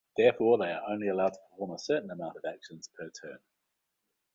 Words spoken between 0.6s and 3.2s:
are only allowed to perform a certain amount of actions per